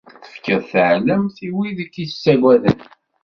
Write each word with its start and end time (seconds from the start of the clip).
Tefkiḍ 0.23 0.61
taɛellamt 0.71 1.37
i 1.47 1.49
wid 1.55 1.77
i 1.85 1.87
k-ittaggaden. 1.93 2.79